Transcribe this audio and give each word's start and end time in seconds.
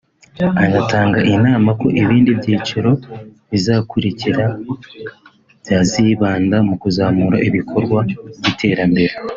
anatanga 0.63 1.19
inama 1.35 1.69
ko 1.79 1.87
ibindi 2.01 2.29
byiciro 2.39 2.91
bizakurikira 3.51 4.45
byazibanda 5.61 6.57
mu 6.67 6.75
kuzamura 6.81 7.37
ibikorwa 7.47 7.99
by’iterambere 8.37 9.13